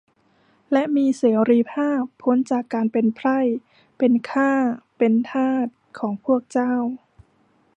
[0.71, 3.39] และมีเสรีภาพพ้นจากการเป็นไพร่
[3.97, 4.51] เป็นข้า
[4.97, 5.67] เป็นทาส
[5.99, 6.73] ของพวกเจ้า